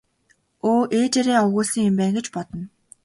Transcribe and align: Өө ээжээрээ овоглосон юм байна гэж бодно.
Өө 0.69 0.83
ээжээрээ 0.99 1.37
овоглосон 1.43 1.83
юм 1.89 1.95
байна 1.99 2.17
гэж 2.17 2.27
бодно. 2.35 2.63